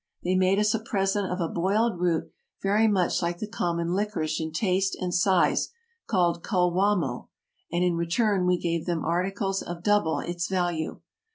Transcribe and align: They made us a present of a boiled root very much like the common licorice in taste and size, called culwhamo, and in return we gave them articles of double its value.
They 0.23 0.33
made 0.33 0.57
us 0.57 0.73
a 0.73 0.79
present 0.79 1.31
of 1.31 1.39
a 1.39 1.47
boiled 1.47 1.99
root 1.99 2.31
very 2.63 2.87
much 2.87 3.21
like 3.21 3.37
the 3.37 3.47
common 3.47 3.93
licorice 3.93 4.41
in 4.41 4.51
taste 4.51 4.97
and 4.99 5.13
size, 5.13 5.69
called 6.07 6.41
culwhamo, 6.43 7.27
and 7.71 7.83
in 7.83 7.95
return 7.95 8.47
we 8.47 8.57
gave 8.57 8.87
them 8.87 9.05
articles 9.05 9.61
of 9.61 9.83
double 9.83 10.17
its 10.19 10.49
value. 10.49 11.01